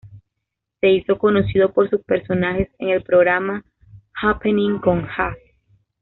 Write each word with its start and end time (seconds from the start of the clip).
Se 0.79 0.89
hizo 0.89 1.19
conocido 1.19 1.73
por 1.73 1.87
sus 1.91 2.01
personajes 2.01 2.69
en 2.79 2.89
el 2.89 3.03
programa 3.03 3.63
"Jappening 4.13 4.79
con 4.79 5.05
Ja". 5.05 5.35